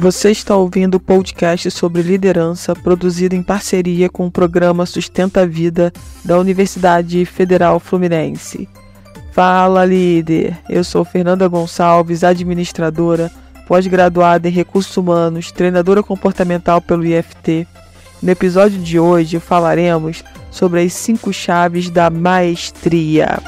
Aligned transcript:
Você 0.00 0.30
está 0.30 0.56
ouvindo 0.56 0.94
o 0.94 1.00
podcast 1.00 1.70
sobre 1.70 2.00
liderança 2.00 2.74
produzido 2.74 3.34
em 3.34 3.42
parceria 3.42 4.08
com 4.08 4.26
o 4.26 4.30
programa 4.30 4.86
Sustenta 4.86 5.42
a 5.42 5.46
Vida 5.46 5.92
da 6.24 6.38
Universidade 6.38 7.26
Federal 7.26 7.78
Fluminense. 7.78 8.66
Fala, 9.30 9.84
líder! 9.84 10.56
Eu 10.70 10.82
sou 10.84 11.04
Fernanda 11.04 11.46
Gonçalves, 11.46 12.24
administradora, 12.24 13.30
pós-graduada 13.68 14.48
em 14.48 14.50
recursos 14.50 14.96
humanos, 14.96 15.52
treinadora 15.52 16.02
comportamental 16.02 16.80
pelo 16.80 17.04
IFT. 17.04 17.68
No 18.22 18.30
episódio 18.30 18.78
de 18.78 18.98
hoje 18.98 19.38
falaremos 19.38 20.24
sobre 20.50 20.80
as 20.80 20.94
cinco 20.94 21.30
chaves 21.30 21.90
da 21.90 22.08
maestria. 22.08 23.38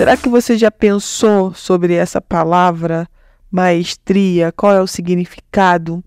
Será 0.00 0.16
que 0.16 0.30
você 0.30 0.56
já 0.56 0.70
pensou 0.70 1.52
sobre 1.52 1.92
essa 1.92 2.22
palavra 2.22 3.06
maestria? 3.50 4.50
Qual 4.50 4.72
é 4.72 4.80
o 4.80 4.86
significado? 4.86 6.02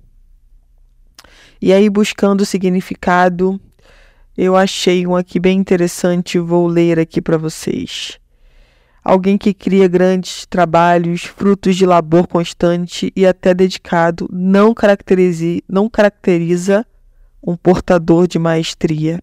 E 1.62 1.72
aí, 1.72 1.88
buscando 1.92 2.42
o 2.42 2.46
significado, 2.46 3.62
eu 4.36 4.56
achei 4.56 5.06
um 5.06 5.16
aqui 5.16 5.40
bem 5.40 5.60
interessante, 5.60 6.40
vou 6.40 6.66
ler 6.66 6.98
aqui 6.98 7.22
para 7.22 7.38
vocês. 7.38 8.18
Alguém 9.04 9.38
que 9.38 9.54
cria 9.54 9.88
grandes 9.88 10.48
trabalhos, 10.48 11.26
frutos 11.26 11.76
de 11.76 11.86
labor 11.86 12.26
constante 12.26 13.14
e 13.16 13.28
até 13.28 13.54
dedicado, 13.54 14.28
não 14.34 14.74
não 15.70 15.88
caracteriza 15.88 16.84
um 17.46 17.56
portador 17.56 18.28
de 18.28 18.40
maestria. 18.40 19.22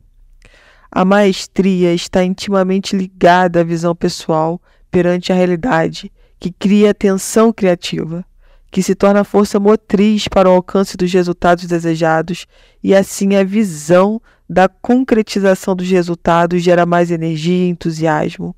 A 0.92 1.04
maestria 1.04 1.94
está 1.94 2.24
intimamente 2.24 2.96
ligada 2.96 3.60
à 3.60 3.64
visão 3.64 3.94
pessoal 3.94 4.60
perante 4.90 5.32
a 5.32 5.36
realidade, 5.36 6.10
que 6.38 6.50
cria 6.50 6.92
tensão 6.92 7.52
criativa, 7.52 8.24
que 8.72 8.82
se 8.82 8.96
torna 8.96 9.22
força 9.22 9.60
motriz 9.60 10.26
para 10.26 10.48
o 10.48 10.52
alcance 10.52 10.96
dos 10.96 11.12
resultados 11.12 11.66
desejados, 11.66 12.46
e 12.82 12.92
assim 12.92 13.36
a 13.36 13.44
visão 13.44 14.20
da 14.48 14.68
concretização 14.68 15.76
dos 15.76 15.88
resultados 15.88 16.60
gera 16.60 16.84
mais 16.84 17.12
energia 17.12 17.66
e 17.66 17.68
entusiasmo. 17.68 18.54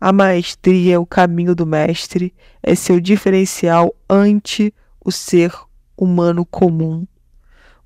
A 0.00 0.12
maestria 0.12 0.94
é 0.94 0.98
o 0.98 1.06
caminho 1.06 1.54
do 1.54 1.66
mestre, 1.66 2.32
é 2.62 2.76
seu 2.76 3.00
diferencial 3.00 3.92
ante 4.08 4.72
o 5.04 5.10
ser 5.10 5.52
humano 5.96 6.46
comum. 6.46 7.04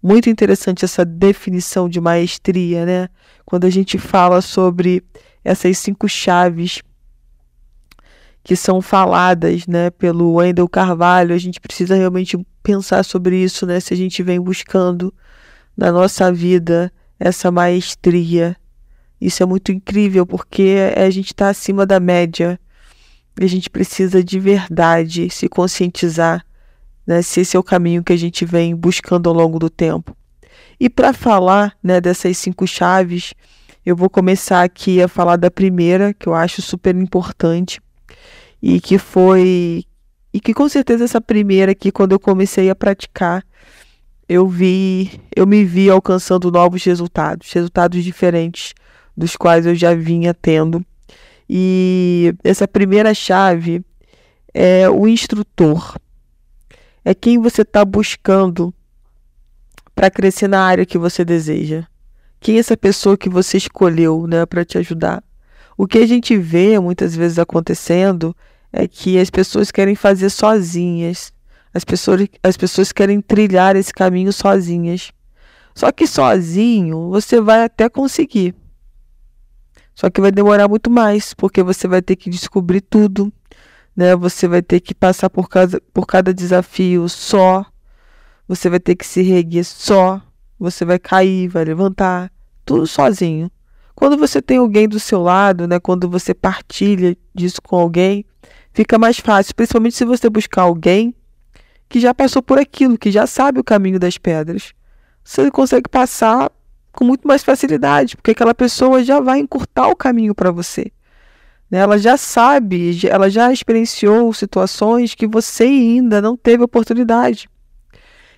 Muito 0.07 0.31
interessante 0.31 0.85
essa 0.85 1.05
definição 1.05 1.89
de 1.89 2.01
maestria, 2.01 2.87
né? 2.87 3.09
Quando 3.45 3.65
a 3.65 3.71
gente 3.71 3.99
fala 3.99 4.41
sobre 4.41 5.03
essas 5.43 5.79
cinco 5.79 6.09
chaves 6.09 6.81
que 8.45 8.55
são 8.55 8.81
faladas, 8.81 9.67
né, 9.67 9.91
pelo 9.91 10.35
Wendell 10.35 10.69
Carvalho, 10.69 11.35
a 11.35 11.39
gente 11.39 11.59
precisa 11.61 11.97
realmente 11.97 12.39
pensar 12.63 13.05
sobre 13.05 13.43
isso, 13.43 13.67
né? 13.67 13.81
Se 13.81 13.95
a 13.95 13.97
gente 13.97 14.23
vem 14.23 14.41
buscando 14.41 15.13
na 15.77 15.91
nossa 15.91 16.33
vida 16.33 16.93
essa 17.19 17.51
maestria. 17.51 18.57
Isso 19.21 19.43
é 19.43 19.47
muito 19.47 19.73
incrível 19.73 20.25
porque 20.25 20.77
a 20.97 21.11
gente 21.11 21.33
está 21.33 21.49
acima 21.49 21.85
da 21.85 21.99
média. 21.99 22.61
E 23.41 23.45
a 23.45 23.49
gente 23.49 23.69
precisa 23.69 24.23
de 24.23 24.39
verdade 24.39 25.29
se 25.31 25.49
conscientizar 25.49 26.47
né, 27.07 27.23
se 27.23 27.41
esse 27.41 27.57
é 27.57 27.61
o 27.61 27.63
caminho 27.63 28.03
que 28.03 28.13
a 28.13 28.17
gente 28.17 28.45
vem 28.45 28.75
buscando 28.75 29.29
ao 29.29 29.35
longo 29.35 29.59
do 29.59 29.71
tempo. 29.71 30.17
E 30.79 30.91
para 30.91 31.13
falar 31.13 31.77
né, 31.83 32.01
dessas 32.01 32.37
cinco 32.37 32.67
chaves, 32.67 33.33
eu 33.85 33.95
vou 33.95 34.11
começar 34.11 34.63
aqui 34.63 35.01
a 35.01 35.09
falar 35.09 35.37
da 35.37 35.51
primeira, 35.51 36.13
que 36.13 36.27
eu 36.27 36.35
acho 36.35 36.61
super 36.61 36.95
importante, 36.97 37.81
e 38.61 38.81
que 38.81 38.99
foi. 38.99 39.85
E 40.33 40.41
que 40.41 40.53
com 40.53 40.69
certeza 40.69 41.05
essa 41.05 41.21
primeira 41.21 41.73
aqui, 41.73 41.91
quando 41.91 42.13
eu 42.13 42.21
comecei 42.21 42.69
a 42.69 42.75
praticar, 42.75 43.43
eu 44.29 44.47
vi, 44.49 45.21
eu 45.35 45.47
me 45.47 45.65
vi 45.65 45.89
alcançando 45.89 46.51
novos 46.51 46.85
resultados, 46.85 47.51
resultados 47.53 48.03
diferentes 48.05 48.75
dos 49.17 49.37
quais 49.37 49.65
eu 49.65 49.75
já 49.75 49.95
vinha 49.95 50.35
tendo. 50.35 50.85
E 51.49 52.35
essa 52.43 52.67
primeira 52.67 53.15
chave 53.15 53.83
é 54.53 54.91
o 54.91 55.07
instrutor 55.07 55.97
é 57.07 57.15
quem 57.15 57.39
você 57.39 57.63
está 57.63 57.85
buscando 57.85 58.75
para 59.95 60.11
crescer 60.11 60.49
na 60.49 60.61
área 60.61 60.85
que 60.85 60.99
você 60.99 61.25
deseja. 61.25 61.85
Quem 62.41 62.57
é 62.57 62.59
essa 62.59 62.77
pessoa 62.77 63.17
que 63.17 63.29
você 63.29 63.57
escolheu 63.57 64.27
né, 64.27 64.45
para 64.45 64.65
te 64.65 64.77
ajudar? 64.77 65.23
O 65.79 65.87
que 65.87 65.99
a 65.99 66.07
gente 66.07 66.37
vê 66.37 66.81
muitas 66.81 67.15
vezes 67.15 67.39
acontecendo 67.39 68.37
é 68.73 68.89
que 68.89 69.21
as 69.21 69.31
pessoas 69.31 69.71
querem 69.71 69.95
fazer 69.95 70.31
sozinhas. 70.31 71.33
As 71.73 71.85
pessoas, 71.85 72.27
as 72.43 72.57
pessoas 72.57 72.91
querem 72.91 73.21
trilhar 73.21 73.77
esse 73.77 73.93
caminho 73.93 74.33
sozinhas. 74.33 75.13
Só 75.77 75.93
que 75.93 76.09
sozinho 76.09 77.11
você 77.11 77.41
vai 77.41 77.63
até 77.63 77.89
conseguir. 77.89 78.53
Só 79.95 80.11
que 80.11 80.21
vai 80.21 80.33
demorar 80.33 80.67
muito 80.67 80.91
mais, 80.91 81.35
porque 81.35 81.63
você 81.63 81.87
vai 81.87 82.03
ter 82.03 82.17
que 82.17 82.29
descobrir 82.29 82.81
tudo, 82.81 83.33
né? 83.97 84.15
Você 84.15 84.47
vai 84.47 84.61
ter 84.63 84.81
que 84.81 84.95
passar 84.95 85.31
por 85.31 85.49
cada, 85.49 85.81
por 85.93 86.07
cada 86.07 86.35
desafio 86.35 87.09
só. 87.09 87.65
Você 88.47 88.69
vai 88.69 88.79
ter 88.79 88.95
que 88.95 89.07
se 89.07 89.23
reerguer 89.23 89.65
só. 89.65 90.21
Você 90.59 90.85
vai 90.85 90.99
cair, 90.99 91.49
vai 91.49 91.65
levantar, 91.65 92.31
tudo 92.65 92.87
sozinho. 92.87 93.51
Quando 93.95 94.17
você 94.19 94.43
tem 94.43 94.59
alguém 94.59 94.87
do 94.87 95.01
seu 95.01 95.23
lado, 95.23 95.67
né? 95.67 95.81
Quando 95.81 96.09
você 96.09 96.35
partilha 96.35 97.17
disso 97.35 97.63
com 97.63 97.77
alguém, 97.77 98.25
fica 98.73 98.99
mais 98.99 99.19
fácil, 99.19 99.55
principalmente 99.55 99.97
se 99.97 100.05
você 100.05 100.29
buscar 100.29 100.63
alguém 100.63 101.15
que 101.89 101.99
já 102.01 102.13
passou 102.13 102.43
por 102.43 102.59
aquilo, 102.59 102.99
que 102.99 103.11
já 103.11 103.27
sabe 103.27 103.59
o 103.59 103.65
caminho 103.65 103.99
das 103.99 104.19
pedras. 104.19 104.75
Você 105.25 105.51
consegue 105.51 105.89
passar 105.89 106.51
com 106.93 107.05
muito 107.05 107.27
mais 107.27 107.43
facilidade, 107.43 108.17
porque 108.17 108.31
aquela 108.33 108.55
pessoa 108.55 109.03
já 109.03 109.21
vai 109.21 109.39
encurtar 109.39 109.89
o 109.89 109.97
caminho 109.97 110.35
para 110.35 110.51
você. 110.51 110.91
Né? 111.71 111.79
Ela 111.79 111.99
já 111.99 112.17
sabe, 112.17 112.99
ela 113.09 113.29
já 113.29 113.53
experienciou 113.53 114.33
situações 114.33 115.15
que 115.15 115.27
você 115.27 115.65
ainda 115.65 116.23
não 116.23 116.37
teve 116.37 116.63
oportunidade. 116.63 117.49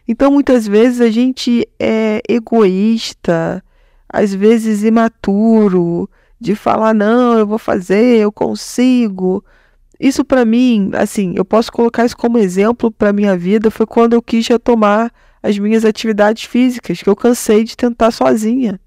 Então, 0.06 0.30
muitas 0.30 0.66
vezes 0.66 1.00
a 1.00 1.10
gente 1.10 1.68
é 1.78 2.22
egoísta, 2.26 3.62
às 4.08 4.32
vezes 4.32 4.82
imaturo, 4.82 6.08
de 6.40 6.54
falar: 6.54 6.94
não, 6.94 7.38
eu 7.38 7.46
vou 7.46 7.58
fazer, 7.58 8.16
eu 8.16 8.32
consigo. 8.32 9.44
Isso 10.00 10.24
para 10.24 10.44
mim, 10.44 10.90
assim, 10.94 11.34
eu 11.36 11.44
posso 11.44 11.72
colocar 11.72 12.06
isso 12.06 12.16
como 12.16 12.38
exemplo 12.38 12.90
para 12.90 13.12
minha 13.12 13.36
vida. 13.36 13.70
Foi 13.70 13.84
quando 13.84 14.14
eu 14.14 14.22
quis 14.22 14.46
retomar 14.46 15.12
as 15.42 15.58
minhas 15.58 15.84
atividades 15.84 16.44
físicas, 16.44 17.02
que 17.02 17.08
eu 17.08 17.16
cansei 17.16 17.64
de 17.64 17.76
tentar 17.76 18.10
sozinha. 18.10 18.80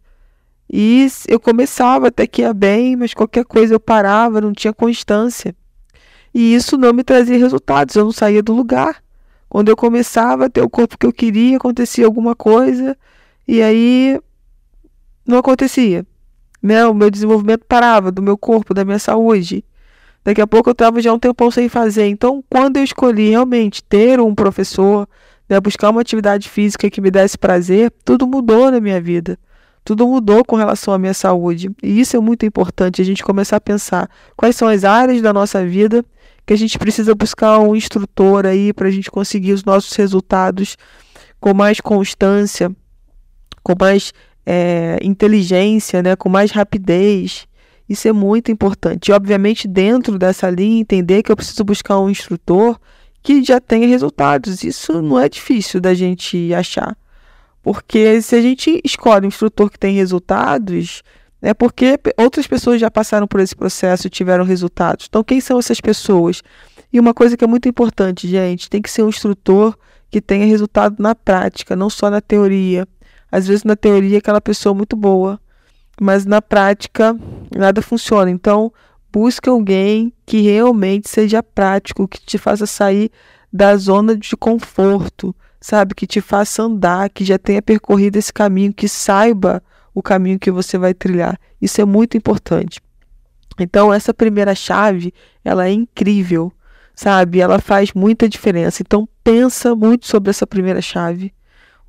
E 0.74 1.06
eu 1.28 1.38
começava 1.38 2.08
até 2.08 2.26
que 2.26 2.42
ia 2.42 2.54
bem, 2.54 2.96
mas 2.96 3.14
qualquer 3.14 3.44
coisa 3.44 3.74
eu 3.74 3.80
parava, 3.80 4.40
não 4.40 4.54
tinha 4.54 4.72
constância. 4.72 5.54
E 6.34 6.56
isso 6.56 6.78
não 6.78 6.94
me 6.94 7.04
trazia 7.04 7.38
resultados, 7.38 7.96
eu 7.96 8.06
não 8.06 8.14
saía 8.14 8.42
do 8.42 8.54
lugar. 8.54 9.04
Quando 9.50 9.68
eu 9.68 9.76
começava 9.76 10.46
a 10.46 10.50
ter 10.50 10.62
o 10.62 10.70
corpo 10.70 10.98
que 10.98 11.06
eu 11.06 11.12
queria, 11.12 11.58
acontecia 11.58 12.06
alguma 12.06 12.34
coisa, 12.34 12.98
e 13.46 13.62
aí 13.62 14.18
não 15.28 15.38
acontecia. 15.40 16.06
Né? 16.64 16.86
O 16.86 16.94
meu 16.94 17.10
desenvolvimento 17.10 17.66
parava 17.68 18.10
do 18.10 18.22
meu 18.22 18.38
corpo, 18.38 18.74
da 18.74 18.86
minha 18.86 19.00
saúde. 19.00 19.66
Daqui 20.24 20.40
a 20.40 20.48
pouco 20.48 20.70
eu 20.70 20.74
estava 20.74 21.02
já 21.02 21.12
um 21.12 21.20
tempão 21.20 21.52
sem 21.52 21.68
fazer. 21.68 22.06
Então, 22.06 22.42
quando 22.50 22.78
eu 22.78 22.84
escolhi 22.84 23.32
realmente 23.32 23.84
ter 23.84 24.22
um 24.22 24.34
professor, 24.34 25.06
né, 25.50 25.60
buscar 25.60 25.90
uma 25.90 26.00
atividade 26.00 26.48
física 26.48 26.90
que 26.90 27.02
me 27.02 27.12
desse 27.12 27.38
prazer, 27.38 27.92
tudo 28.06 28.26
mudou 28.26 28.72
na 28.72 28.80
minha 28.80 29.02
vida. 29.02 29.38
Tudo 29.84 30.08
mudou 30.08 30.46
com 30.46 30.56
relação 30.56 30.94
à 30.94 30.98
minha 30.98 31.14
saúde. 31.14 31.70
E 31.82 32.00
isso 32.00 32.16
é 32.16 32.20
muito 32.20 32.46
importante, 32.46 33.02
a 33.02 33.06
gente 33.06 33.24
começar 33.24 33.58
a 33.58 33.62
pensar 33.62 34.10
quais 34.38 34.56
são 34.56 34.68
as 34.68 34.84
áreas 34.84 35.22
da 35.22 35.34
nossa 35.34 35.66
vida 35.66 36.06
que 36.46 36.54
a 36.54 36.58
gente 36.58 36.78
precisa 36.78 37.16
buscar 37.16 37.60
um 37.60 37.76
instrutor 37.76 38.46
aí 38.46 38.74
para 38.74 38.88
a 38.88 38.92
gente 38.92 39.10
conseguir 39.10 39.54
os 39.54 39.64
nossos 39.64 39.96
resultados 39.96 40.78
com 41.40 41.54
mais 41.54 41.80
constância, 41.80 42.72
com 43.64 43.74
mais 43.80 44.14
é, 44.46 45.00
inteligência, 45.02 46.02
né, 46.02 46.16
com 46.16 46.30
mais 46.30 46.52
rapidez. 46.52 47.48
Isso 47.88 48.08
é 48.08 48.14
muito 48.14 48.52
importante. 48.52 49.10
E, 49.10 49.12
obviamente, 49.12 49.68
dentro 49.68 50.18
dessa 50.18 50.50
linha, 50.50 50.82
entender 50.82 51.24
que 51.24 51.32
eu 51.32 51.36
preciso 51.36 51.64
buscar 51.64 52.00
um 52.00 52.10
instrutor 52.10 52.80
que 53.22 53.44
já 53.44 53.60
tenha 53.60 53.88
resultados. 53.88 54.64
Isso 54.64 55.02
não 55.02 55.20
é 55.20 55.28
difícil 55.28 55.82
da 55.82 55.94
gente 55.94 56.54
achar. 56.54 56.98
Porque 57.62 58.22
se 58.22 58.36
a 58.36 58.42
gente 58.42 58.82
escolhe 58.84 59.26
um 59.26 59.28
instrutor 59.28 59.70
que 59.70 59.78
tem 59.78 59.96
resultados, 59.96 61.04
é 61.42 61.54
porque 61.54 62.00
outras 62.18 62.48
pessoas 62.48 62.80
já 62.80 62.90
passaram 62.90 63.28
por 63.28 63.40
esse 63.40 63.56
processo 63.56 64.08
e 64.08 64.10
tiveram 64.10 64.44
resultados. 64.44 65.06
Então, 65.10 65.24
quem 65.24 65.40
são 65.40 65.60
essas 65.60 65.80
pessoas? 65.80 66.42
E 66.92 67.00
uma 67.00 67.14
coisa 67.14 67.38
que 67.38 67.44
é 67.44 67.48
muito 67.48 67.70
importante, 67.70 68.28
gente, 68.28 68.70
tem 68.70 68.82
que 68.82 68.90
ser 68.90 69.04
um 69.04 69.10
instrutor 69.10 69.78
que 70.10 70.20
tenha 70.20 70.46
resultado 70.46 70.96
na 71.00 71.16
prática, 71.16 71.76
não 71.76 71.90
só 71.90 72.10
na 72.10 72.20
teoria. 72.20 72.88
Às 73.32 73.48
vezes 73.48 73.64
na 73.64 73.76
teoria 73.76 74.18
aquela 74.18 74.42
pessoa 74.42 74.74
é 74.74 74.78
muito 74.78 74.96
boa, 74.96 75.40
mas 76.00 76.26
na 76.26 76.42
prática 76.42 77.16
nada 77.56 77.82
funciona. 77.82 78.30
Então, 78.30 78.74
Busque 79.12 79.50
alguém 79.50 80.14
que 80.26 80.40
realmente 80.40 81.10
seja 81.10 81.44
prático, 81.44 82.08
que 82.08 82.22
te 82.22 82.38
faça 82.38 82.66
sair 82.66 83.12
da 83.52 83.76
zona 83.76 84.16
de 84.16 84.38
conforto, 84.38 85.36
sabe? 85.62 85.96
Que 85.96 86.08
te 86.08 86.20
faça 86.20 86.64
andar, 86.64 87.10
que 87.10 87.24
já 87.24 87.38
tenha 87.38 87.62
percorrido 87.62 88.18
esse 88.18 88.34
caminho, 88.34 88.74
que 88.74 88.90
saiba 88.90 89.64
o 89.94 90.02
caminho 90.02 90.40
que 90.40 90.52
você 90.52 90.78
vai 90.78 90.94
trilhar. 90.94 91.40
Isso 91.62 91.80
é 91.80 91.86
muito 91.86 92.18
importante. 92.18 92.82
Então, 93.60 93.94
essa 93.94 94.14
primeira 94.14 94.56
chave, 94.56 95.14
ela 95.46 95.68
é 95.68 95.72
incrível, 95.72 96.52
sabe? 96.96 97.40
Ela 97.40 97.60
faz 97.60 97.94
muita 97.94 98.28
diferença. 98.28 98.82
Então, 98.82 99.08
pensa 99.24 99.76
muito 99.76 100.08
sobre 100.08 100.32
essa 100.32 100.48
primeira 100.48 100.82
chave 100.82 101.32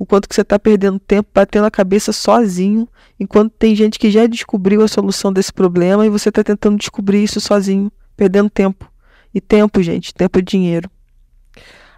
o 0.03 0.07
quanto 0.07 0.29
que 0.29 0.35
você 0.35 0.41
está 0.41 0.59
perdendo 0.59 0.99
tempo 0.99 1.31
batendo 1.33 1.65
a 1.65 1.71
cabeça 1.71 2.13
sozinho, 2.13 2.89
enquanto 3.21 3.53
tem 3.53 3.73
gente 3.77 4.01
que 4.01 4.11
já 4.11 4.27
descobriu 4.27 4.83
a 4.83 4.89
solução 4.89 5.33
desse 5.33 5.53
problema 5.53 6.05
e 6.05 6.09
você 6.09 6.29
está 6.29 6.43
tentando 6.43 6.77
descobrir 6.77 7.23
isso 7.23 7.41
sozinho, 7.41 7.91
perdendo 8.17 8.51
tempo. 8.51 8.91
E 9.33 9.41
tempo, 9.41 9.81
gente, 9.81 10.13
tempo 10.13 10.41
é 10.41 10.43
dinheiro. 10.43 10.91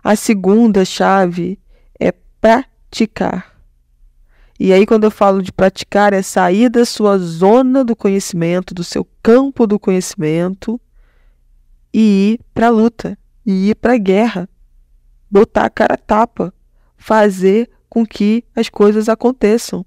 A 0.03 0.15
segunda 0.17 0.85
chave 0.85 1.59
praticar. 2.45 3.55
E 4.61 4.71
aí, 4.71 4.85
quando 4.85 5.05
eu 5.05 5.11
falo 5.11 5.43
de 5.43 5.51
praticar, 5.51 6.13
é 6.13 6.21
sair 6.21 6.69
da 6.69 6.85
sua 6.85 7.17
zona 7.17 7.83
do 7.83 7.97
conhecimento, 7.97 8.75
do 8.75 8.85
seu 8.85 9.09
campo 9.23 9.67
do 9.67 9.79
conhecimento 9.79 10.79
e 11.93 12.35
ir 12.35 12.41
para 12.53 12.67
a 12.67 12.71
luta, 12.71 13.19
e 13.47 13.71
ir 13.71 13.75
para 13.77 13.95
a 13.95 13.99
guerra, 13.99 14.47
botar 15.31 15.65
a 15.65 15.71
cara 15.71 15.95
a 15.95 15.97
tapa, 15.97 16.53
fazer 16.99 17.71
com 17.89 18.05
que 18.05 18.45
as 18.55 18.69
coisas 18.69 19.09
aconteçam. 19.09 19.85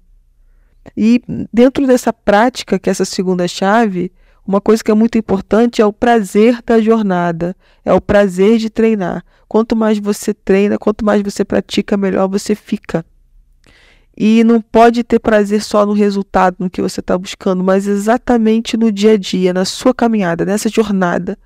E 0.96 1.22
dentro 1.52 1.86
dessa 1.86 2.12
prática, 2.12 2.76
que 2.76 2.90
é 2.90 2.92
essa 2.92 3.04
segunda 3.04 3.46
chave, 3.46 4.10
uma 4.48 4.62
coisa 4.62 4.82
que 4.82 4.90
é 4.90 4.94
muito 4.94 5.18
importante 5.18 5.82
é 5.82 5.84
o 5.84 5.92
prazer 5.92 6.62
da 6.64 6.80
jornada, 6.80 7.54
é 7.84 7.92
o 7.92 8.00
prazer 8.00 8.56
de 8.56 8.70
treinar. 8.70 9.22
Quanto 9.46 9.76
mais 9.76 9.98
você 9.98 10.32
treina, 10.32 10.78
quanto 10.78 11.04
mais 11.04 11.20
você 11.20 11.44
pratica, 11.44 11.98
melhor 11.98 12.26
você 12.28 12.54
fica. 12.54 13.04
E 14.16 14.42
não 14.44 14.58
pode 14.58 15.04
ter 15.04 15.18
prazer 15.18 15.62
só 15.62 15.84
no 15.84 15.92
resultado, 15.92 16.56
no 16.58 16.70
que 16.70 16.80
você 16.80 17.00
está 17.00 17.18
buscando, 17.18 17.62
mas 17.62 17.86
exatamente 17.86 18.74
no 18.74 18.90
dia 18.90 19.12
a 19.12 19.16
dia, 19.18 19.52
na 19.52 19.66
sua 19.66 19.92
caminhada, 19.92 20.46
nessa 20.46 20.70
jornada. 20.70 21.38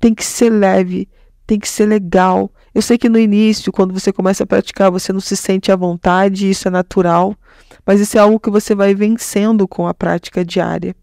Tem 0.00 0.14
que 0.14 0.24
ser 0.24 0.48
leve, 0.48 1.06
tem 1.46 1.60
que 1.60 1.68
ser 1.68 1.84
legal, 1.84 2.50
eu 2.74 2.80
sei 2.80 2.96
que 2.96 3.10
no 3.10 3.18
início, 3.18 3.70
quando 3.70 3.92
você 3.92 4.10
começa 4.10 4.44
a 4.44 4.46
praticar, 4.46 4.90
você 4.90 5.12
não 5.12 5.20
se 5.20 5.36
sente 5.36 5.70
à 5.70 5.76
vontade, 5.76 6.48
isso 6.48 6.66
é 6.68 6.70
natural, 6.70 7.36
mas 7.84 8.00
isso 8.00 8.16
é 8.16 8.20
algo 8.20 8.40
que 8.40 8.48
você 8.48 8.74
vai 8.74 8.94
vencendo 8.94 9.68
com 9.68 9.86
a 9.86 9.92
prática 9.92 10.42
diária. 10.42 10.94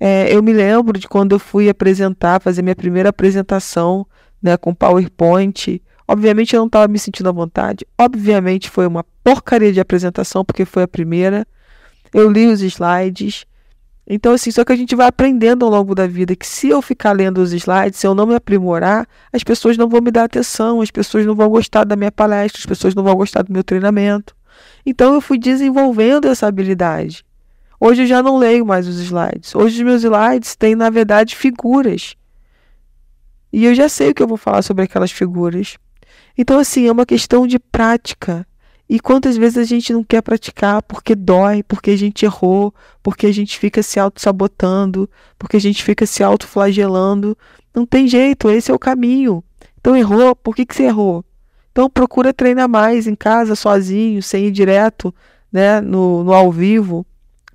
É, 0.00 0.34
eu 0.34 0.42
me 0.42 0.52
lembro 0.52 0.98
de 0.98 1.08
quando 1.08 1.32
eu 1.32 1.38
fui 1.38 1.68
apresentar, 1.68 2.40
fazer 2.40 2.62
minha 2.62 2.76
primeira 2.76 3.08
apresentação 3.08 4.06
né, 4.42 4.56
com 4.56 4.74
PowerPoint. 4.74 5.82
Obviamente 6.06 6.54
eu 6.54 6.60
não 6.60 6.66
estava 6.66 6.88
me 6.88 6.98
sentindo 6.98 7.28
à 7.28 7.32
vontade. 7.32 7.86
Obviamente 7.98 8.70
foi 8.70 8.86
uma 8.86 9.04
porcaria 9.24 9.72
de 9.72 9.80
apresentação, 9.80 10.44
porque 10.44 10.64
foi 10.64 10.84
a 10.84 10.88
primeira. 10.88 11.46
Eu 12.14 12.30
li 12.30 12.46
os 12.46 12.62
slides, 12.62 13.44
então, 14.10 14.32
assim, 14.32 14.50
só 14.50 14.64
que 14.64 14.72
a 14.72 14.76
gente 14.76 14.96
vai 14.96 15.06
aprendendo 15.06 15.66
ao 15.66 15.70
longo 15.70 15.94
da 15.94 16.06
vida 16.06 16.34
que 16.34 16.46
se 16.46 16.70
eu 16.70 16.80
ficar 16.80 17.12
lendo 17.12 17.38
os 17.38 17.52
slides, 17.52 18.00
se 18.00 18.06
eu 18.06 18.14
não 18.14 18.26
me 18.26 18.34
aprimorar, 18.34 19.06
as 19.30 19.44
pessoas 19.44 19.76
não 19.76 19.86
vão 19.86 20.00
me 20.00 20.10
dar 20.10 20.24
atenção, 20.24 20.80
as 20.80 20.90
pessoas 20.90 21.26
não 21.26 21.34
vão 21.34 21.50
gostar 21.50 21.84
da 21.84 21.94
minha 21.94 22.10
palestra, 22.10 22.58
as 22.58 22.64
pessoas 22.64 22.94
não 22.94 23.04
vão 23.04 23.14
gostar 23.14 23.42
do 23.42 23.52
meu 23.52 23.62
treinamento. 23.62 24.34
Então, 24.86 25.12
eu 25.12 25.20
fui 25.20 25.38
desenvolvendo 25.38 26.26
essa 26.26 26.46
habilidade. 26.46 27.22
Hoje 27.80 28.02
eu 28.02 28.06
já 28.06 28.22
não 28.22 28.38
leio 28.38 28.66
mais 28.66 28.88
os 28.88 28.98
slides. 28.98 29.54
Hoje 29.54 29.76
os 29.76 29.82
meus 29.82 30.02
slides 30.02 30.56
têm, 30.56 30.74
na 30.74 30.90
verdade, 30.90 31.36
figuras. 31.36 32.16
E 33.52 33.64
eu 33.64 33.74
já 33.74 33.88
sei 33.88 34.10
o 34.10 34.14
que 34.14 34.22
eu 34.22 34.26
vou 34.26 34.36
falar 34.36 34.62
sobre 34.62 34.84
aquelas 34.84 35.12
figuras. 35.12 35.76
Então, 36.36 36.58
assim, 36.58 36.86
é 36.86 36.92
uma 36.92 37.06
questão 37.06 37.46
de 37.46 37.58
prática. 37.58 38.46
E 38.88 38.98
quantas 38.98 39.36
vezes 39.36 39.58
a 39.58 39.64
gente 39.64 39.92
não 39.92 40.02
quer 40.02 40.22
praticar 40.22 40.82
porque 40.82 41.14
dói, 41.14 41.62
porque 41.62 41.90
a 41.90 41.96
gente 41.96 42.24
errou, 42.24 42.74
porque 43.02 43.26
a 43.26 43.32
gente 43.32 43.58
fica 43.58 43.82
se 43.82 44.00
auto-sabotando, 44.00 45.08
porque 45.38 45.56
a 45.58 45.60
gente 45.60 45.82
fica 45.82 46.06
se 46.06 46.22
auto-flagelando. 46.22 47.36
Não 47.74 47.84
tem 47.84 48.08
jeito, 48.08 48.48
esse 48.48 48.70
é 48.70 48.74
o 48.74 48.78
caminho. 48.78 49.44
Então 49.78 49.94
errou, 49.96 50.34
por 50.34 50.56
que, 50.56 50.64
que 50.64 50.74
você 50.74 50.84
errou? 50.84 51.24
Então 51.70 51.88
procura 51.88 52.32
treinar 52.32 52.68
mais 52.68 53.06
em 53.06 53.14
casa, 53.14 53.54
sozinho, 53.54 54.22
sem 54.22 54.46
ir 54.46 54.50
direto 54.50 55.14
né, 55.52 55.80
no, 55.80 56.24
no 56.24 56.32
ao 56.32 56.50
vivo. 56.50 57.06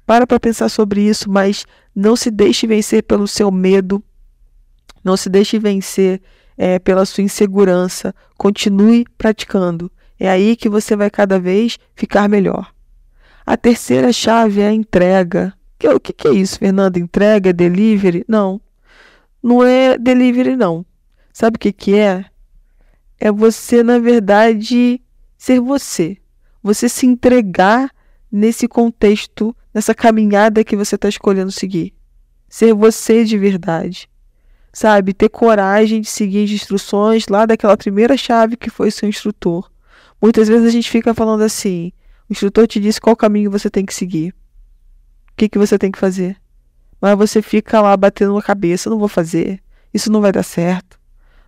Para 0.06 0.28
para 0.28 0.40
pensar 0.40 0.70
sobre 0.70 1.02
isso, 1.02 1.30
mas 1.30 1.66
não 1.96 2.16
se 2.16 2.30
deixe 2.30 2.68
vencer 2.68 3.04
pelo 3.04 3.28
seu 3.28 3.50
medo, 3.52 4.04
não 5.04 5.16
se 5.16 5.30
deixe 5.30 5.58
vencer 5.60 6.22
é, 6.58 6.80
pela 6.80 7.06
sua 7.06 7.24
insegurança. 7.24 8.14
Continue 8.38 9.06
praticando. 9.18 9.92
É 10.20 10.30
aí 10.30 10.56
que 10.56 10.70
você 10.70 10.96
vai 10.96 11.10
cada 11.10 11.40
vez 11.40 11.78
ficar 11.96 12.30
melhor. 12.30 12.72
A 13.46 13.58
terceira 13.58 14.14
chave 14.14 14.62
é 14.62 14.68
a 14.68 14.74
entrega. 14.74 15.54
O 15.84 16.00
que, 16.00 16.28
é 16.28 16.32
isso, 16.32 16.60
Fernanda? 16.60 16.98
Entrega, 16.98 17.52
delivery? 17.52 18.24
Não. 18.28 18.62
Não 19.42 19.64
é 19.64 19.98
delivery, 19.98 20.56
não. 20.56 20.86
Sabe 21.34 21.58
o 21.58 21.60
que 21.60 21.96
é? 21.96 22.26
É 23.20 23.32
você, 23.32 23.84
na 23.84 24.00
verdade, 24.00 25.02
ser 25.38 25.60
você. 25.60 26.18
Você 26.62 26.88
se 26.88 27.06
entregar 27.06 27.92
nesse 28.34 28.68
contexto, 28.68 29.56
nessa 29.72 29.94
caminhada 29.94 30.64
que 30.64 30.76
você 30.76 30.96
está 30.96 31.08
escolhendo 31.08 31.52
seguir. 31.52 31.94
Ser 32.50 32.74
você 32.74 33.24
de 33.24 33.38
verdade. 33.38 34.10
Sabe? 34.74 35.14
Ter 35.14 35.30
coragem 35.30 36.02
de 36.02 36.10
seguir 36.10 36.46
as 36.46 36.50
instruções 36.50 37.28
lá 37.28 37.46
daquela 37.46 37.78
primeira 37.78 38.18
chave 38.18 38.58
que 38.58 38.72
foi 38.72 38.90
seu 38.90 39.08
instrutor. 39.08 39.70
Muitas 40.20 40.48
vezes 40.48 40.68
a 40.68 40.72
gente 40.72 40.90
fica 40.90 41.14
falando 41.14 41.44
assim: 41.44 41.92
o 42.28 42.34
instrutor 42.34 42.66
te 42.66 42.80
disse 42.80 43.00
qual 43.00 43.16
caminho 43.16 43.52
você 43.52 43.70
tem 43.70 43.86
que 43.86 43.94
seguir. 43.94 44.34
O 45.30 45.36
que, 45.38 45.48
que 45.48 45.60
você 45.60 45.78
tem 45.78 45.92
que 45.92 46.00
fazer? 46.00 46.36
Mas 47.00 47.16
você 47.16 47.40
fica 47.40 47.82
lá 47.82 47.96
batendo 47.96 48.36
a 48.36 48.42
cabeça: 48.42 48.90
não 48.90 48.98
vou 48.98 49.08
fazer, 49.08 49.62
isso 49.94 50.12
não 50.12 50.22
vai 50.22 50.32
dar 50.32 50.44
certo. 50.44 51.00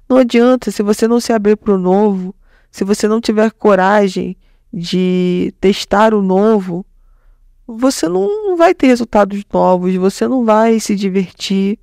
Não 0.07 0.17
adianta, 0.17 0.69
se 0.69 0.83
você 0.83 1.07
não 1.07 1.19
se 1.19 1.33
abrir 1.33 1.57
para 1.57 1.73
o 1.73 1.79
novo, 1.79 2.35
se 2.69 2.83
você 2.83 3.07
não 3.07 3.19
tiver 3.19 3.51
coragem 3.51 4.37
de 4.77 5.53
testar 5.61 6.13
o 6.13 6.21
novo, 6.21 6.85
você 7.65 8.09
não 8.09 8.57
vai 8.57 8.75
ter 8.75 8.87
resultados 8.87 9.41
novos, 9.51 9.95
você 9.95 10.27
não 10.27 10.43
vai 10.43 10.81
se 10.81 10.97
divertir. 10.97 11.79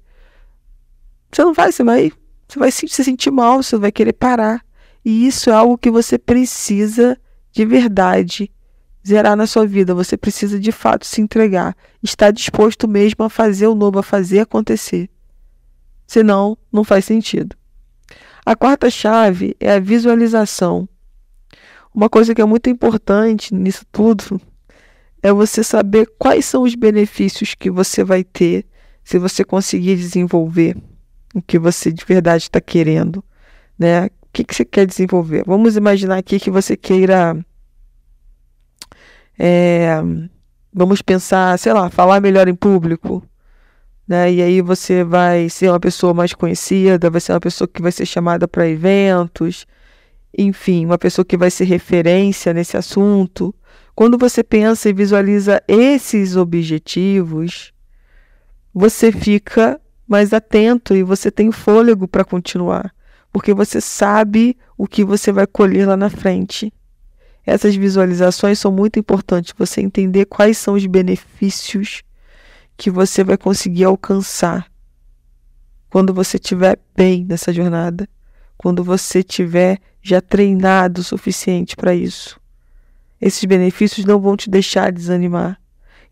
Você 1.32 1.42
não 1.42 1.54
vai, 1.54 1.72
você 1.72 1.82
vai, 1.82 2.12
você 2.46 2.58
vai 2.58 2.70
se 2.70 2.86
sentir 2.88 3.30
mal, 3.30 3.62
você 3.62 3.78
vai 3.78 3.90
querer 3.90 4.12
parar. 4.12 4.62
E 5.02 5.26
isso 5.26 5.48
é 5.48 5.54
algo 5.54 5.78
que 5.78 5.90
você 5.90 6.18
precisa 6.18 7.18
de 7.50 7.64
verdade 7.64 8.52
zerar 9.06 9.36
na 9.36 9.46
sua 9.46 9.66
vida. 9.66 9.94
Você 9.94 10.14
precisa 10.18 10.60
de 10.60 10.70
fato 10.70 11.06
se 11.06 11.22
entregar, 11.22 11.74
estar 12.02 12.30
disposto 12.30 12.86
mesmo 12.86 13.24
a 13.24 13.30
fazer 13.30 13.68
o 13.68 13.74
novo, 13.74 13.98
a 13.98 14.02
fazer 14.02 14.40
acontecer. 14.40 15.08
Senão, 16.06 16.58
não 16.70 16.84
faz 16.84 17.06
sentido. 17.06 17.56
A 18.44 18.54
quarta 18.54 18.90
chave 18.90 19.56
é 19.58 19.72
a 19.72 19.80
visualização. 19.80 20.86
Uma 21.94 22.08
coisa 22.08 22.34
que 22.34 22.40
é 22.40 22.44
muito 22.44 22.70
importante 22.70 23.54
nisso 23.54 23.84
tudo 23.90 24.40
é 25.22 25.32
você 25.32 25.62
saber 25.62 26.10
quais 26.18 26.44
são 26.44 26.62
os 26.62 26.74
benefícios 26.74 27.54
que 27.54 27.70
você 27.70 28.02
vai 28.02 28.24
ter 28.24 28.66
se 29.04 29.18
você 29.18 29.44
conseguir 29.44 29.96
desenvolver 29.96 30.76
o 31.34 31.42
que 31.42 31.58
você 31.58 31.92
de 31.92 32.04
verdade 32.04 32.44
está 32.44 32.60
querendo, 32.60 33.22
né? 33.78 34.08
que, 34.32 34.44
que 34.44 34.54
você 34.54 34.64
quer 34.64 34.86
desenvolver? 34.86 35.44
Vamos 35.46 35.76
imaginar 35.76 36.16
aqui 36.16 36.40
que 36.40 36.50
você 36.50 36.76
queira. 36.76 37.36
É, 39.38 40.00
vamos 40.72 41.02
pensar, 41.02 41.58
sei 41.58 41.72
lá, 41.72 41.90
falar 41.90 42.20
melhor 42.20 42.48
em 42.48 42.54
público. 42.54 43.22
Né? 44.08 44.32
E 44.32 44.42
aí 44.42 44.60
você 44.60 45.04
vai 45.04 45.48
ser 45.48 45.68
uma 45.68 45.78
pessoa 45.78 46.14
mais 46.14 46.32
conhecida, 46.32 47.10
vai 47.10 47.20
ser 47.20 47.32
uma 47.32 47.40
pessoa 47.40 47.68
que 47.68 47.82
vai 47.82 47.92
ser 47.92 48.06
chamada 48.06 48.48
para 48.48 48.68
eventos, 48.68 49.66
enfim, 50.36 50.84
uma 50.84 50.98
pessoa 50.98 51.24
que 51.24 51.36
vai 51.36 51.50
ser 51.50 51.64
referência 51.64 52.52
nesse 52.52 52.76
assunto. 52.76 53.54
Quando 53.94 54.16
você 54.16 54.42
pensa 54.42 54.88
e 54.88 54.92
visualiza 54.92 55.62
esses 55.68 56.36
objetivos, 56.36 57.72
você 58.72 59.12
fica 59.12 59.80
mais 60.08 60.32
atento 60.32 60.94
e 60.94 61.02
você 61.02 61.30
tem 61.30 61.52
fôlego 61.52 62.08
para 62.08 62.24
continuar 62.24 62.92
porque 63.32 63.54
você 63.54 63.80
sabe 63.80 64.56
o 64.76 64.86
que 64.86 65.02
você 65.02 65.32
vai 65.32 65.46
colher 65.46 65.88
lá 65.88 65.96
na 65.96 66.10
frente. 66.10 66.72
Essas 67.44 67.74
visualizações 67.74 68.58
são 68.58 68.70
muito 68.70 68.98
importantes, 68.98 69.54
você 69.56 69.80
entender 69.80 70.26
quais 70.26 70.58
são 70.58 70.74
os 70.74 70.86
benefícios 70.86 72.02
que 72.76 72.90
você 72.90 73.24
vai 73.24 73.36
conseguir 73.36 73.84
alcançar 73.84 74.70
quando 75.90 76.14
você 76.14 76.36
estiver 76.36 76.78
bem 76.94 77.24
nessa 77.24 77.52
jornada, 77.52 78.08
quando 78.62 78.84
você 78.84 79.18
estiver 79.18 79.80
já 80.00 80.20
treinado 80.20 81.00
o 81.00 81.04
suficiente 81.04 81.74
para 81.74 81.96
isso. 81.96 82.40
Esses 83.20 83.44
benefícios 83.44 84.06
não 84.06 84.20
vão 84.20 84.36
te 84.36 84.48
deixar 84.48 84.92
desanimar. 84.92 85.60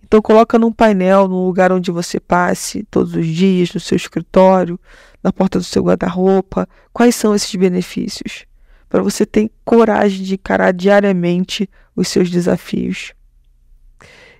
Então 0.02 0.20
coloca 0.20 0.58
num 0.58 0.72
painel, 0.72 1.28
num 1.28 1.46
lugar 1.46 1.70
onde 1.70 1.92
você 1.92 2.18
passe 2.18 2.82
todos 2.90 3.14
os 3.14 3.26
dias, 3.26 3.72
no 3.72 3.78
seu 3.78 3.94
escritório, 3.94 4.80
na 5.22 5.32
porta 5.32 5.60
do 5.60 5.64
seu 5.64 5.84
guarda-roupa, 5.84 6.68
quais 6.92 7.14
são 7.14 7.36
esses 7.36 7.54
benefícios? 7.54 8.46
Para 8.88 9.00
você 9.00 9.24
ter 9.24 9.48
coragem 9.64 10.24
de 10.24 10.34
encarar 10.34 10.72
diariamente 10.72 11.70
os 11.94 12.08
seus 12.08 12.28
desafios. 12.28 13.12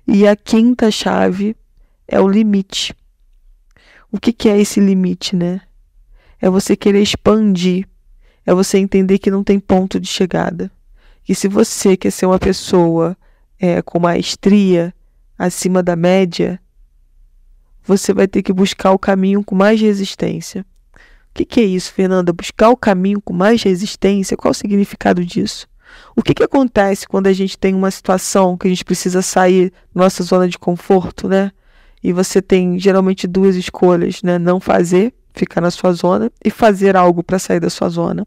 E 0.05 0.27
a 0.27 0.35
quinta 0.35 0.91
chave 0.91 1.55
é 2.09 2.21
o 2.21 2.27
limite. 2.27 2.93
O 4.11 4.19
que, 4.19 4.33
que 4.33 4.49
é 4.49 4.61
esse 4.61 4.81
limite, 4.81 5.37
né? 5.37 5.61
É 6.41 6.51
você 6.51 6.75
querer 6.75 7.03
expandir, 7.03 7.87
é 8.51 8.55
você 8.55 8.79
entender 8.79 9.19
que 9.19 9.31
não 9.31 9.45
tem 9.45 9.61
ponto 9.61 10.01
de 10.01 10.09
chegada. 10.09 10.71
Que 11.23 11.35
se 11.35 11.47
você 11.47 11.97
quer 11.97 12.11
ser 12.11 12.27
uma 12.27 12.39
pessoa 12.39 13.17
é, 13.61 13.81
com 13.81 14.01
maestria, 14.01 14.93
acima 15.39 15.83
da 15.83 15.95
média, 15.95 16.61
você 17.85 18.13
vai 18.13 18.27
ter 18.27 18.43
que 18.43 18.53
buscar 18.53 18.91
o 18.91 18.99
caminho 18.99 19.45
com 19.45 19.55
mais 19.55 19.81
resistência. 19.81 20.67
O 20.95 21.35
que, 21.35 21.45
que 21.45 21.61
é 21.61 21.65
isso, 21.65 21.93
Fernanda? 21.93 22.33
Buscar 22.33 22.71
o 22.71 22.77
caminho 22.77 23.21
com 23.21 23.33
mais 23.33 23.63
resistência? 23.63 24.37
Qual 24.37 24.51
o 24.51 24.55
significado 24.55 25.25
disso? 25.25 25.69
O 26.17 26.23
que, 26.23 26.35
que 26.35 26.43
acontece 26.43 27.07
quando 27.07 27.29
a 27.29 27.33
gente 27.33 27.57
tem 27.57 27.73
uma 27.73 27.91
situação 27.91 28.57
que 28.57 28.67
a 28.67 28.71
gente 28.71 28.85
precisa 28.85 29.23
sair 29.23 29.73
da 29.95 30.03
nossa 30.03 30.25
zona 30.25 30.49
de 30.49 30.59
conforto, 30.59 31.29
né? 31.29 31.53
E 32.03 32.13
você 32.13 32.43
tem 32.43 32.81
geralmente 32.81 33.29
duas 33.29 33.55
escolhas, 33.55 34.23
né? 34.25 34.41
Não 34.41 34.59
fazer, 34.59 35.15
ficar 35.35 35.61
na 35.61 35.71
sua 35.71 35.93
zona, 35.93 36.33
e 36.45 36.51
fazer 36.51 36.97
algo 36.97 37.23
para 37.23 37.39
sair 37.39 37.61
da 37.61 37.71
sua 37.71 37.89
zona. 37.89 38.27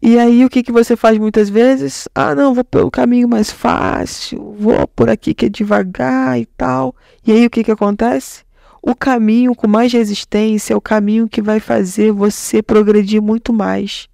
E 0.00 0.18
aí 0.18 0.44
o 0.44 0.48
que, 0.48 0.62
que 0.62 0.70
você 0.70 0.96
faz 0.96 1.18
muitas 1.18 1.48
vezes? 1.48 2.08
Ah, 2.14 2.34
não, 2.34 2.54
vou 2.54 2.64
pelo 2.64 2.90
caminho 2.90 3.28
mais 3.28 3.50
fácil, 3.50 4.54
vou 4.58 4.86
por 4.86 5.10
aqui 5.10 5.34
que 5.34 5.46
é 5.46 5.48
devagar 5.48 6.38
e 6.38 6.46
tal. 6.46 6.94
E 7.26 7.32
aí 7.32 7.46
o 7.46 7.50
que, 7.50 7.64
que 7.64 7.70
acontece? 7.70 8.44
O 8.80 8.94
caminho 8.94 9.54
com 9.54 9.66
mais 9.66 9.92
resistência 9.92 10.72
é 10.72 10.76
o 10.76 10.80
caminho 10.80 11.28
que 11.28 11.42
vai 11.42 11.58
fazer 11.58 12.12
você 12.12 12.62
progredir 12.62 13.20
muito 13.20 13.52
mais. 13.52 14.08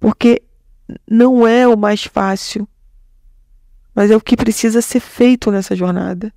Porque 0.00 0.42
não 1.08 1.46
é 1.46 1.68
o 1.68 1.76
mais 1.76 2.04
fácil, 2.04 2.66
mas 3.94 4.10
é 4.10 4.16
o 4.16 4.20
que 4.20 4.36
precisa 4.36 4.80
ser 4.80 5.00
feito 5.00 5.50
nessa 5.50 5.76
jornada. 5.76 6.32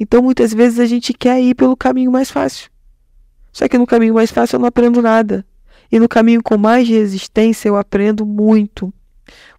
Então 0.00 0.22
muitas 0.22 0.54
vezes 0.54 0.80
a 0.80 0.86
gente 0.86 1.12
quer 1.12 1.40
ir 1.40 1.54
pelo 1.54 1.76
caminho 1.76 2.10
mais 2.10 2.30
fácil. 2.30 2.70
Só 3.52 3.68
que 3.68 3.76
no 3.76 3.86
caminho 3.86 4.14
mais 4.14 4.30
fácil 4.30 4.56
eu 4.56 4.60
não 4.60 4.68
aprendo 4.68 5.02
nada. 5.02 5.44
E 5.94 5.98
no 6.00 6.08
caminho 6.08 6.42
com 6.42 6.58
mais 6.58 6.88
resistência 6.88 7.68
eu 7.68 7.76
aprendo 7.76 8.26
muito. 8.26 8.92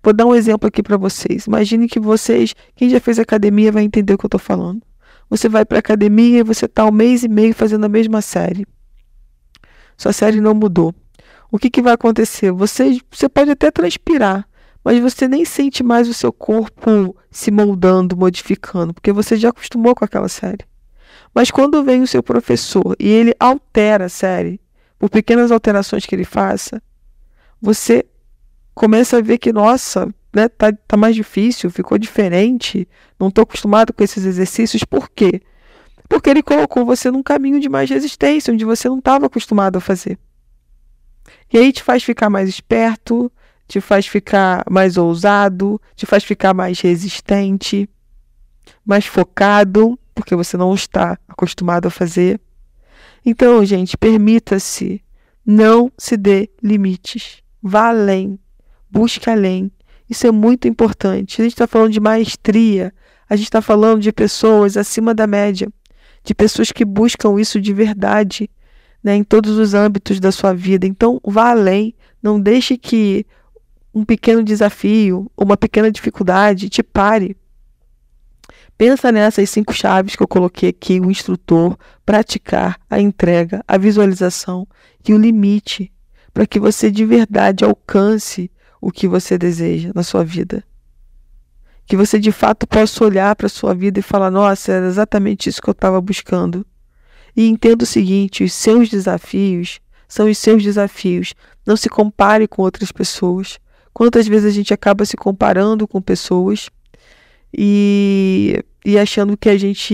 Vou 0.03 0.11
dar 0.11 0.25
um 0.25 0.35
exemplo 0.35 0.67
aqui 0.67 0.83
para 0.83 0.97
vocês. 0.97 1.45
Imagine 1.45 1.87
que 1.87 1.97
vocês, 1.97 2.53
quem 2.75 2.89
já 2.89 2.99
fez 2.99 3.17
academia 3.17 3.71
vai 3.71 3.83
entender 3.83 4.13
o 4.13 4.17
que 4.17 4.25
eu 4.25 4.27
estou 4.27 4.39
falando. 4.39 4.81
Você 5.29 5.47
vai 5.47 5.63
para 5.63 5.79
academia 5.79 6.39
e 6.39 6.43
você 6.43 6.65
está 6.65 6.83
um 6.83 6.91
mês 6.91 7.23
e 7.23 7.29
meio 7.29 7.55
fazendo 7.55 7.85
a 7.85 7.87
mesma 7.87 8.21
série. 8.21 8.67
Sua 9.95 10.11
série 10.11 10.41
não 10.41 10.53
mudou. 10.53 10.93
O 11.49 11.57
que, 11.57 11.69
que 11.69 11.81
vai 11.81 11.93
acontecer? 11.93 12.51
Você, 12.51 12.99
você 13.09 13.29
pode 13.29 13.51
até 13.51 13.71
transpirar, 13.71 14.45
mas 14.83 14.99
você 14.99 15.29
nem 15.29 15.45
sente 15.45 15.83
mais 15.83 16.09
o 16.09 16.13
seu 16.13 16.33
corpo 16.33 17.15
se 17.31 17.49
moldando, 17.49 18.17
modificando, 18.17 18.93
porque 18.93 19.13
você 19.13 19.37
já 19.37 19.51
acostumou 19.51 19.95
com 19.95 20.03
aquela 20.03 20.27
série. 20.27 20.65
Mas 21.33 21.49
quando 21.49 21.81
vem 21.81 22.01
o 22.01 22.07
seu 22.07 22.21
professor 22.21 22.93
e 22.99 23.07
ele 23.07 23.33
altera 23.39 24.07
a 24.07 24.09
série, 24.09 24.59
por 25.05 25.09
pequenas 25.11 25.51
alterações 25.51 26.03
que 26.03 26.15
ele 26.15 26.25
faça, 26.25 26.81
você 27.61 28.03
começa 28.73 29.17
a 29.17 29.21
ver 29.21 29.37
que, 29.37 29.53
nossa, 29.53 30.11
né, 30.33 30.49
tá, 30.49 30.73
tá 30.87 30.97
mais 30.97 31.15
difícil, 31.15 31.69
ficou 31.69 31.95
diferente, 31.99 32.87
não 33.19 33.27
estou 33.27 33.43
acostumado 33.43 33.93
com 33.93 34.03
esses 34.03 34.25
exercícios. 34.25 34.83
Por 34.83 35.07
quê? 35.09 35.43
Porque 36.09 36.27
ele 36.27 36.41
colocou 36.41 36.83
você 36.83 37.11
num 37.11 37.21
caminho 37.21 37.59
de 37.59 37.69
mais 37.69 37.87
resistência, 37.87 38.51
onde 38.51 38.65
você 38.65 38.89
não 38.89 38.97
estava 38.97 39.27
acostumado 39.27 39.77
a 39.77 39.81
fazer. 39.81 40.17
E 41.53 41.57
aí 41.59 41.71
te 41.71 41.83
faz 41.83 42.03
ficar 42.03 42.31
mais 42.31 42.49
esperto, 42.49 43.31
te 43.67 43.79
faz 43.79 44.07
ficar 44.07 44.63
mais 44.67 44.97
ousado, 44.97 45.79
te 45.95 46.07
faz 46.07 46.23
ficar 46.23 46.55
mais 46.55 46.79
resistente, 46.79 47.87
mais 48.83 49.05
focado, 49.05 49.99
porque 50.15 50.35
você 50.35 50.57
não 50.57 50.73
está 50.73 51.15
acostumado 51.27 51.87
a 51.87 51.91
fazer. 51.91 52.41
Então, 53.25 53.65
gente, 53.65 53.97
permita-se, 53.97 55.01
não 55.43 55.91
se 55.97 56.15
dê 56.15 56.49
limites. 56.61 57.41
Vá 57.61 57.89
além, 57.89 58.37
busque 58.89 59.29
além. 59.29 59.71
Isso 60.07 60.27
é 60.27 60.31
muito 60.31 60.67
importante. 60.67 61.41
A 61.41 61.43
gente 61.43 61.53
está 61.53 61.65
falando 61.65 61.91
de 61.91 61.99
maestria, 61.99 62.93
a 63.27 63.35
gente 63.35 63.47
está 63.47 63.61
falando 63.61 64.01
de 64.01 64.11
pessoas 64.11 64.77
acima 64.77 65.15
da 65.15 65.25
média, 65.25 65.67
de 66.23 66.35
pessoas 66.35 66.71
que 66.71 66.85
buscam 66.85 67.39
isso 67.39 67.59
de 67.59 67.73
verdade, 67.73 68.47
né, 69.03 69.15
em 69.15 69.23
todos 69.23 69.57
os 69.57 69.73
âmbitos 69.73 70.19
da 70.19 70.31
sua 70.31 70.53
vida. 70.53 70.85
Então, 70.85 71.19
vá 71.23 71.49
além. 71.49 71.95
Não 72.21 72.39
deixe 72.39 72.77
que 72.77 73.25
um 73.93 74.03
pequeno 74.03 74.43
desafio, 74.43 75.31
uma 75.35 75.57
pequena 75.57 75.91
dificuldade 75.91 76.69
te 76.69 76.83
pare. 76.83 77.35
Pensa 78.77 79.09
nessas 79.09 79.49
cinco 79.49 79.73
chaves 79.73 80.15
que 80.15 80.23
eu 80.23 80.27
coloquei 80.27 80.69
aqui: 80.69 80.99
o 80.99 81.09
instrutor, 81.09 81.77
praticar, 82.05 82.77
a 82.89 82.99
entrega, 82.99 83.63
a 83.67 83.77
visualização 83.77 84.67
e 85.07 85.13
o 85.13 85.17
limite, 85.17 85.93
para 86.33 86.45
que 86.45 86.59
você 86.59 86.91
de 86.91 87.05
verdade 87.05 87.63
alcance 87.63 88.51
o 88.81 88.91
que 88.91 89.07
você 89.07 89.37
deseja 89.37 89.91
na 89.95 90.03
sua 90.03 90.23
vida. 90.23 90.63
Que 91.85 91.95
você 91.95 92.19
de 92.19 92.31
fato 92.31 92.67
possa 92.67 93.03
olhar 93.05 93.35
para 93.35 93.45
a 93.45 93.49
sua 93.49 93.73
vida 93.73 93.99
e 93.99 94.03
falar: 94.03 94.29
nossa, 94.29 94.73
era 94.73 94.87
exatamente 94.87 95.47
isso 95.47 95.61
que 95.61 95.69
eu 95.69 95.73
estava 95.73 96.01
buscando. 96.01 96.65
E 97.33 97.47
entenda 97.47 97.85
o 97.85 97.87
seguinte: 97.87 98.43
os 98.43 98.51
seus 98.51 98.89
desafios 98.89 99.79
são 100.05 100.29
os 100.29 100.37
seus 100.37 100.61
desafios. 100.61 101.33
Não 101.65 101.77
se 101.77 101.87
compare 101.87 102.45
com 102.47 102.61
outras 102.61 102.91
pessoas. 102.91 103.57
Quantas 103.93 104.27
vezes 104.27 104.51
a 104.51 104.53
gente 104.53 104.73
acaba 104.73 105.05
se 105.05 105.15
comparando 105.15 105.87
com 105.87 106.01
pessoas 106.01 106.69
e, 107.57 108.63
e 108.83 108.97
achando 108.97 109.37
que 109.37 109.49
a 109.49 109.57
gente 109.57 109.93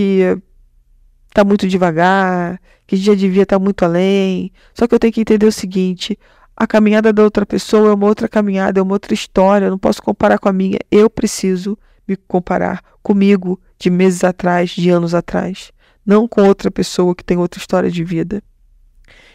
está 1.28 1.44
muito 1.44 1.68
devagar, 1.68 2.60
que 2.86 2.94
a 2.94 2.98
gente 2.98 3.06
já 3.06 3.14
devia 3.14 3.42
estar 3.44 3.58
tá 3.58 3.62
muito 3.62 3.84
além. 3.84 4.52
Só 4.74 4.86
que 4.86 4.94
eu 4.94 4.98
tenho 4.98 5.12
que 5.12 5.20
entender 5.20 5.46
o 5.46 5.52
seguinte: 5.52 6.18
a 6.56 6.66
caminhada 6.66 7.12
da 7.12 7.22
outra 7.22 7.46
pessoa 7.46 7.90
é 7.90 7.94
uma 7.94 8.06
outra 8.06 8.28
caminhada, 8.28 8.80
é 8.80 8.82
uma 8.82 8.94
outra 8.94 9.14
história. 9.14 9.66
Eu 9.66 9.70
não 9.70 9.78
posso 9.78 10.02
comparar 10.02 10.38
com 10.38 10.48
a 10.48 10.52
minha. 10.52 10.78
Eu 10.90 11.08
preciso 11.08 11.78
me 12.06 12.16
comparar 12.16 12.82
comigo 13.02 13.60
de 13.78 13.90
meses 13.90 14.22
atrás, 14.24 14.70
de 14.70 14.90
anos 14.90 15.14
atrás, 15.14 15.72
não 16.04 16.28
com 16.28 16.42
outra 16.42 16.70
pessoa 16.70 17.14
que 17.14 17.24
tem 17.24 17.36
outra 17.36 17.60
história 17.60 17.90
de 17.90 18.04
vida. 18.04 18.42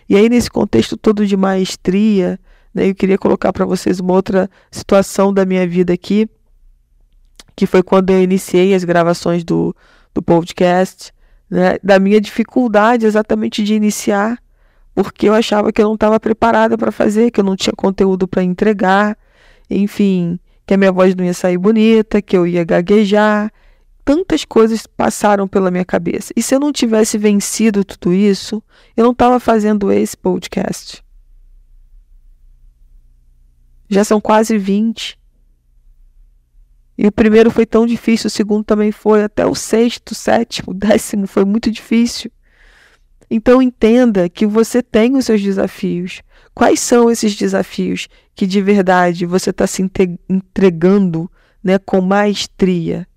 E 0.09 0.15
aí, 0.15 0.29
nesse 0.29 0.49
contexto 0.49 0.95
todo 0.95 1.25
de 1.25 1.35
maestria, 1.35 2.39
né, 2.73 2.89
eu 2.89 2.95
queria 2.95 3.17
colocar 3.17 3.51
para 3.51 3.65
vocês 3.65 3.99
uma 3.99 4.13
outra 4.13 4.49
situação 4.71 5.33
da 5.33 5.45
minha 5.45 5.67
vida 5.67 5.93
aqui, 5.93 6.29
que 7.57 7.65
foi 7.65 7.81
quando 7.81 8.11
eu 8.11 8.21
iniciei 8.21 8.75
as 8.75 8.83
gravações 8.83 9.43
do, 9.43 9.75
do 10.13 10.21
podcast, 10.21 11.11
né, 11.49 11.77
da 11.83 11.97
minha 11.97 12.21
dificuldade 12.21 13.07
exatamente 13.07 13.63
de 13.63 13.73
iniciar, 13.73 14.37
porque 14.93 15.27
eu 15.27 15.33
achava 15.33 15.73
que 15.73 15.81
eu 15.81 15.87
não 15.87 15.95
estava 15.95 16.19
preparada 16.19 16.77
para 16.77 16.91
fazer, 16.91 17.31
que 17.31 17.39
eu 17.39 17.43
não 17.43 17.55
tinha 17.55 17.73
conteúdo 17.75 18.27
para 18.27 18.43
entregar, 18.43 19.17
enfim, 19.67 20.39
que 20.67 20.75
a 20.75 20.77
minha 20.77 20.91
voz 20.91 21.15
não 21.15 21.25
ia 21.25 21.33
sair 21.33 21.57
bonita, 21.57 22.21
que 22.21 22.37
eu 22.37 22.45
ia 22.45 22.63
gaguejar. 22.63 23.51
Tantas 24.05 24.45
coisas 24.45 24.85
passaram 24.85 25.47
pela 25.47 25.71
minha 25.71 25.83
cabeça. 25.83 26.31
E 26.35 26.43
se 26.43 26.53
eu 26.53 26.59
não 26.59 26.71
tivesse 26.71 27.17
vencido 27.17 27.83
tudo 27.83 28.13
isso, 28.13 28.61
eu 28.95 29.03
não 29.03 29.13
estava 29.13 29.39
fazendo 29.39 29.91
esse 29.91 30.15
podcast. 30.15 31.03
Já 33.89 34.03
são 34.03 34.21
quase 34.21 34.57
20. 34.59 35.17
E 36.97 37.05
o 37.05 37.11
primeiro 37.11 37.51
foi 37.51 37.65
tão 37.65 37.85
difícil, 37.85 38.27
o 38.27 38.31
segundo 38.31 38.63
também 38.63 38.91
foi, 38.91 39.23
até 39.23 39.45
o 39.45 39.53
sexto, 39.53 40.15
sétimo, 40.15 40.73
décimo 40.75 41.27
foi 41.27 41.45
muito 41.45 41.69
difícil. 41.69 42.31
Então 43.29 43.61
entenda 43.61 44.27
que 44.29 44.45
você 44.45 44.81
tem 44.81 45.15
os 45.15 45.25
seus 45.25 45.41
desafios. 45.41 46.21
Quais 46.55 46.79
são 46.79 47.11
esses 47.11 47.35
desafios 47.35 48.07
que 48.33 48.47
de 48.47 48.61
verdade 48.61 49.25
você 49.25 49.51
está 49.51 49.67
se 49.67 49.83
entregando 50.29 51.29
né, 51.63 51.77
com 51.77 52.01
maestria? 52.01 53.07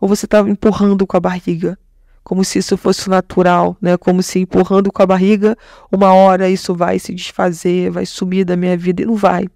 Ou 0.00 0.08
você 0.08 0.26
está 0.26 0.40
empurrando 0.40 1.06
com 1.06 1.16
a 1.16 1.20
barriga? 1.20 1.78
Como 2.22 2.44
se 2.44 2.58
isso 2.58 2.76
fosse 2.76 3.08
natural, 3.08 3.76
né? 3.80 3.96
Como 3.96 4.22
se 4.22 4.40
empurrando 4.40 4.90
com 4.90 5.02
a 5.02 5.06
barriga, 5.06 5.56
uma 5.92 6.12
hora 6.12 6.50
isso 6.50 6.74
vai 6.74 6.98
se 6.98 7.14
desfazer, 7.14 7.90
vai 7.90 8.04
sumir 8.04 8.44
da 8.44 8.56
minha 8.56 8.76
vida. 8.76 9.02
E 9.02 9.06
não 9.06 9.14
vai. 9.14 9.46